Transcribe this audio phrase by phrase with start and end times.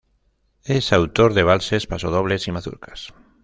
[0.63, 3.13] Es autor de valses, pasodobles y mazurcas.